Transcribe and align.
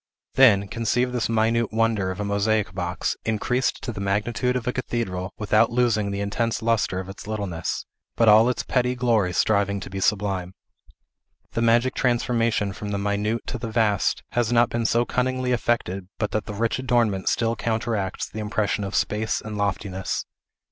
Then, 0.33 0.67
conceive 0.67 1.11
this 1.11 1.29
minute 1.29 1.71
wonder 1.71 2.09
of 2.09 2.19
a 2.19 2.25
mosaic 2.25 2.73
box, 2.73 3.15
increased 3.23 3.83
to 3.83 3.91
the 3.91 4.01
magnitude 4.01 4.55
of 4.55 4.65
a 4.65 4.73
cathedral, 4.73 5.31
without 5.37 5.69
losing 5.71 6.09
the 6.09 6.21
intense 6.21 6.63
lustre 6.63 6.99
of 6.99 7.07
its 7.07 7.27
littleness, 7.27 7.85
but 8.15 8.27
all 8.27 8.49
its 8.49 8.63
petty 8.63 8.95
glory 8.95 9.31
striving 9.31 9.79
to 9.79 9.91
be 9.91 9.99
sublime. 9.99 10.55
The 11.51 11.61
magic 11.61 11.93
transformation 11.93 12.73
from 12.73 12.89
the 12.89 12.97
minute 12.97 13.45
to 13.45 13.59
the 13.59 13.69
vast 13.69 14.23
has 14.31 14.51
not 14.51 14.69
been 14.71 14.87
so 14.87 15.05
cunningly 15.05 15.51
effected 15.51 16.07
but 16.17 16.31
that 16.31 16.45
the 16.47 16.55
rich 16.55 16.79
adornment 16.79 17.29
still 17.29 17.55
counteracts 17.55 18.27
the 18.27 18.39
impression 18.39 18.83
of 18.83 18.95
space 18.95 19.39
and 19.39 19.55
loftiness. 19.55 20.25